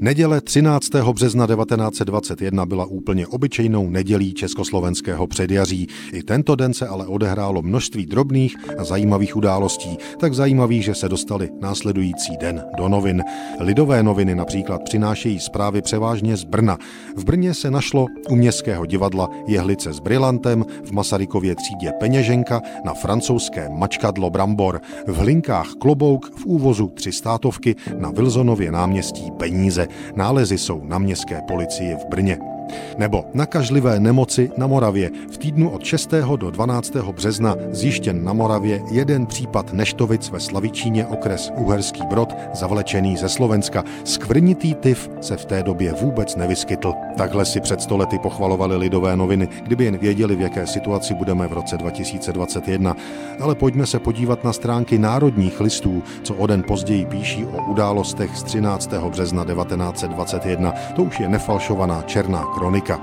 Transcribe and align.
Neděle 0.00 0.40
13. 0.40 0.94
března 1.12 1.46
1921 1.46 2.66
byla 2.66 2.84
úplně 2.84 3.26
obyčejnou 3.26 3.90
nedělí 3.90 4.34
československého 4.34 5.26
předjaří. 5.26 5.88
I 6.12 6.22
tento 6.22 6.56
den 6.56 6.74
se 6.74 6.86
ale 6.86 7.06
odehrálo 7.06 7.62
množství 7.62 8.06
drobných 8.06 8.56
a 8.78 8.84
zajímavých 8.84 9.36
událostí, 9.36 9.98
tak 10.20 10.34
zajímavých, 10.34 10.84
že 10.84 10.94
se 10.94 11.08
dostali 11.08 11.50
následující 11.60 12.36
den 12.36 12.64
do 12.76 12.88
novin. 12.88 13.22
Lidové 13.60 14.02
noviny 14.02 14.34
například 14.34 14.82
přinášejí 14.84 15.40
zprávy 15.40 15.82
převážně 15.82 16.36
z 16.36 16.44
Brna. 16.44 16.78
V 17.16 17.24
Brně 17.24 17.54
se 17.54 17.70
našlo 17.70 18.06
u 18.30 18.36
městského 18.36 18.86
divadla 18.86 19.28
Jehlice 19.46 19.92
s 19.92 20.00
brilantem, 20.00 20.64
v 20.84 20.92
Masarykově 20.92 21.54
třídě 21.54 21.92
peněženka, 22.00 22.62
na 22.84 22.94
francouzské 22.94 23.68
mačkadlo 23.68 24.30
Brambor, 24.30 24.80
v 25.06 25.16
Hlinkách 25.16 25.68
klobouk, 25.80 26.32
v 26.36 26.46
úvozu 26.46 26.88
tři 26.88 27.12
státovky, 27.12 27.76
na 27.98 28.10
Wilsonově 28.10 28.72
náměstí 28.72 29.30
peníze. 29.38 29.87
Nálezy 30.16 30.58
jsou 30.58 30.80
na 30.84 30.98
městské 30.98 31.40
policii 31.48 31.94
v 31.94 32.06
Brně. 32.10 32.57
Nebo 32.98 33.24
nakažlivé 33.34 34.00
nemoci 34.00 34.50
na 34.56 34.66
Moravě. 34.66 35.10
V 35.30 35.38
týdnu 35.38 35.70
od 35.70 35.84
6. 35.84 36.10
do 36.36 36.50
12. 36.50 36.96
března 36.96 37.56
zjištěn 37.70 38.24
na 38.24 38.32
Moravě 38.32 38.80
jeden 38.90 39.26
případ 39.26 39.72
neštovic 39.72 40.30
ve 40.30 40.40
Slavičíně 40.40 41.06
okres 41.06 41.52
Uherský 41.56 42.02
Brod, 42.06 42.34
zavlečený 42.54 43.16
ze 43.16 43.28
Slovenska. 43.28 43.84
Skvrnitý 44.04 44.74
tyf 44.74 45.10
se 45.20 45.36
v 45.36 45.44
té 45.44 45.62
době 45.62 45.92
vůbec 45.92 46.36
nevyskytl. 46.36 46.92
Takhle 47.16 47.44
si 47.44 47.60
před 47.60 47.82
stolety 47.82 48.18
pochvalovali 48.18 48.76
lidové 48.76 49.16
noviny, 49.16 49.48
kdyby 49.62 49.84
jen 49.84 49.98
věděli, 49.98 50.36
v 50.36 50.40
jaké 50.40 50.66
situaci 50.66 51.14
budeme 51.14 51.48
v 51.48 51.52
roce 51.52 51.76
2021. 51.76 52.96
Ale 53.40 53.54
pojďme 53.54 53.86
se 53.86 53.98
podívat 53.98 54.44
na 54.44 54.52
stránky 54.52 54.98
národních 54.98 55.60
listů, 55.60 56.02
co 56.22 56.34
o 56.34 56.46
den 56.46 56.62
později 56.62 57.06
píší 57.06 57.44
o 57.44 57.70
událostech 57.70 58.36
z 58.36 58.42
13. 58.42 58.90
března 59.10 59.44
1921. 59.44 60.72
To 60.96 61.02
už 61.02 61.20
je 61.20 61.28
nefalšovaná 61.28 62.02
černá 62.02 62.44
kronika. 62.58 63.00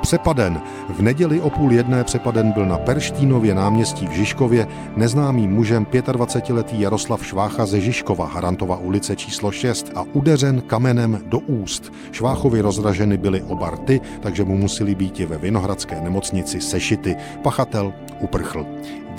Přepaden. 0.00 0.60
V 0.88 1.02
neděli 1.02 1.40
o 1.40 1.50
půl 1.50 1.72
jedné 1.72 2.04
přepaden 2.04 2.52
byl 2.52 2.66
na 2.66 2.78
Perštínově 2.78 3.54
náměstí 3.54 4.06
v 4.06 4.10
Žižkově 4.10 4.66
neznámým 4.96 5.50
mužem 5.50 5.84
25-letý 5.84 6.80
Jaroslav 6.80 7.26
Švácha 7.26 7.66
ze 7.66 7.80
Žižkova, 7.80 8.26
Harantova 8.26 8.76
ulice 8.76 9.16
číslo 9.16 9.52
6 9.52 9.92
a 9.94 10.02
udeřen 10.12 10.60
kamenem 10.60 11.20
do 11.26 11.38
úst. 11.38 11.92
Šváchovi 12.12 12.60
rozraženy 12.60 13.16
byly 13.16 13.42
oba 13.42 13.70
rty, 13.70 14.00
takže 14.20 14.44
mu 14.44 14.56
museli 14.56 14.94
být 14.94 15.20
i 15.20 15.26
ve 15.26 15.38
Vinohradské 15.38 16.00
nemocnici 16.00 16.60
sešity. 16.60 17.16
Pachatel 17.42 17.92
uprchl 18.20 18.66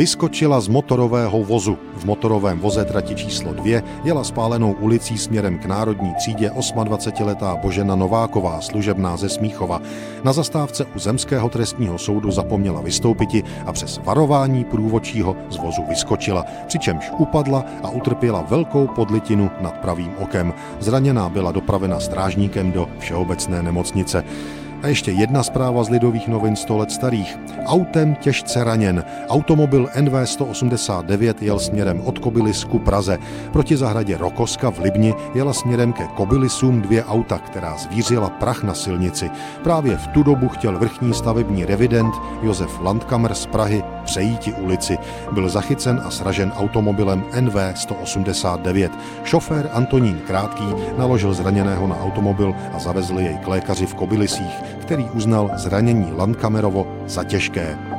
vyskočila 0.00 0.60
z 0.60 0.68
motorového 0.68 1.44
vozu. 1.44 1.78
V 1.96 2.04
motorovém 2.04 2.58
voze 2.58 2.84
trati 2.84 3.14
číslo 3.14 3.52
2 3.52 3.82
jela 4.04 4.24
spálenou 4.24 4.72
ulicí 4.72 5.18
směrem 5.18 5.58
k 5.58 5.64
národní 5.64 6.14
třídě 6.14 6.50
28-letá 6.50 7.56
Božena 7.56 7.96
Nováková, 7.96 8.60
služebná 8.60 9.16
ze 9.16 9.28
Smíchova. 9.28 9.82
Na 10.24 10.32
zastávce 10.32 10.84
u 10.96 10.98
Zemského 10.98 11.48
trestního 11.48 11.98
soudu 11.98 12.30
zapomněla 12.30 12.80
vystoupiti 12.80 13.42
a 13.66 13.72
přes 13.72 14.00
varování 14.04 14.64
průvočího 14.64 15.36
z 15.50 15.56
vozu 15.56 15.82
vyskočila, 15.88 16.44
přičemž 16.66 17.10
upadla 17.18 17.64
a 17.82 17.90
utrpěla 17.90 18.40
velkou 18.40 18.86
podlitinu 18.86 19.50
nad 19.60 19.74
pravým 19.78 20.12
okem. 20.18 20.54
Zraněná 20.78 21.28
byla 21.28 21.52
dopravena 21.52 22.00
strážníkem 22.00 22.72
do 22.72 22.88
všeobecné 22.98 23.62
nemocnice. 23.62 24.24
A 24.82 24.88
ještě 24.88 25.10
jedna 25.10 25.42
zpráva 25.42 25.84
z 25.84 25.88
Lidových 25.88 26.28
novin 26.28 26.56
100 26.56 26.76
let 26.76 26.90
starých. 26.92 27.38
Autem 27.66 28.14
těžce 28.14 28.64
raněn. 28.64 29.04
Automobil 29.28 29.88
NV 30.00 30.12
189 30.24 31.42
jel 31.42 31.58
směrem 31.58 32.00
od 32.04 32.18
Kobylisku 32.18 32.78
Praze. 32.78 33.18
Proti 33.52 33.76
zahradě 33.76 34.16
Rokoska 34.16 34.70
v 34.70 34.78
Libni 34.78 35.14
jela 35.34 35.52
směrem 35.52 35.92
ke 35.92 36.06
Kobylisům 36.06 36.80
dvě 36.80 37.04
auta, 37.04 37.38
která 37.38 37.76
zvířila 37.76 38.30
prach 38.30 38.62
na 38.62 38.74
silnici. 38.74 39.30
Právě 39.62 39.96
v 39.96 40.06
tu 40.06 40.22
dobu 40.22 40.48
chtěl 40.48 40.78
vrchní 40.78 41.14
stavební 41.14 41.64
revident 41.64 42.14
Josef 42.42 42.80
Landkammer 42.80 43.34
z 43.34 43.46
Prahy 43.46 43.84
přejíti 44.10 44.52
ulici. 44.52 44.98
Byl 45.32 45.48
zachycen 45.48 46.02
a 46.04 46.10
sražen 46.10 46.52
automobilem 46.56 47.22
NV 47.40 47.54
189. 47.74 48.92
Šofér 49.24 49.70
Antonín 49.72 50.18
Krátký 50.26 50.66
naložil 50.98 51.34
zraněného 51.34 51.86
na 51.86 52.00
automobil 52.00 52.54
a 52.74 52.78
zavezl 52.78 53.18
jej 53.18 53.38
k 53.38 53.48
lékaři 53.48 53.86
v 53.86 53.94
Kobylisích 53.94 54.80
který 54.90 55.04
uznal 55.04 55.50
zranění 55.54 56.12
Landkamerovo 56.12 56.86
za 57.06 57.24
těžké. 57.24 57.89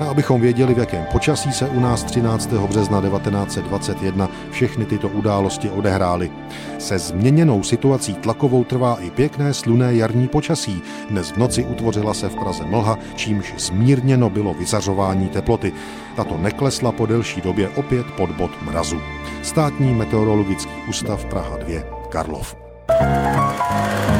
A 0.00 0.04
abychom 0.04 0.40
věděli, 0.40 0.74
v 0.74 0.78
jakém 0.78 1.04
počasí 1.12 1.52
se 1.52 1.68
u 1.68 1.80
nás 1.80 2.04
13. 2.04 2.52
března 2.52 3.00
1921 3.00 4.28
všechny 4.50 4.84
tyto 4.84 5.08
události 5.08 5.70
odehrály. 5.70 6.30
Se 6.78 6.98
změněnou 6.98 7.62
situací 7.62 8.14
tlakovou 8.14 8.64
trvá 8.64 8.96
i 9.00 9.10
pěkné 9.10 9.54
sluné 9.54 9.94
jarní 9.94 10.28
počasí. 10.28 10.82
Dnes 11.10 11.30
v 11.30 11.36
noci 11.36 11.64
utvořila 11.64 12.14
se 12.14 12.28
v 12.28 12.36
Praze 12.36 12.64
mlha, 12.64 12.98
čímž 13.14 13.54
zmírněno 13.58 14.30
bylo 14.30 14.54
vyzařování 14.54 15.28
teploty. 15.28 15.72
Tato 16.16 16.38
neklesla 16.38 16.92
po 16.92 17.06
delší 17.06 17.40
době 17.40 17.68
opět 17.68 18.06
pod 18.16 18.30
bod 18.30 18.50
mrazu. 18.62 19.00
Státní 19.42 19.94
meteorologický 19.94 20.72
ústav 20.88 21.24
Praha 21.24 21.56
2 21.56 21.80
Karlov. 22.08 22.56
Thank 22.88 24.10
you. 24.10 24.15